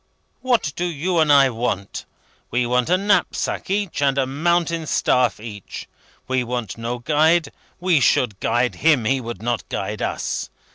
[0.41, 2.05] What do you and I want?
[2.49, 5.87] We want a knapsack each, and a mountain staff each.
[6.27, 10.49] We want no guide; we should guide him; he would not guide us.